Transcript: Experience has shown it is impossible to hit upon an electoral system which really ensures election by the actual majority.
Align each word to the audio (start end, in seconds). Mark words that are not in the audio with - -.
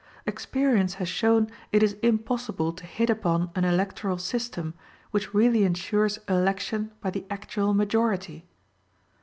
Experience 0.25 0.95
has 0.95 1.07
shown 1.07 1.47
it 1.71 1.83
is 1.83 1.93
impossible 2.01 2.73
to 2.73 2.87
hit 2.87 3.07
upon 3.11 3.51
an 3.53 3.63
electoral 3.63 4.17
system 4.17 4.73
which 5.11 5.31
really 5.31 5.63
ensures 5.63 6.17
election 6.27 6.89
by 7.01 7.11
the 7.11 7.23
actual 7.29 7.71
majority. 7.75 8.43